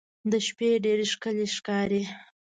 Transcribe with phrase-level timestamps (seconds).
[0.31, 2.03] د شپې ډېر ښکلی ښکاري.